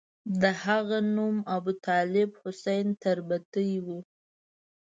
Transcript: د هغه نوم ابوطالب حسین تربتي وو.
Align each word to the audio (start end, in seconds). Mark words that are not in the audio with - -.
د 0.41 0.43
هغه 0.63 0.97
نوم 1.15 1.35
ابوطالب 1.57 2.29
حسین 2.41 2.85
تربتي 3.03 3.71
وو. 3.85 3.99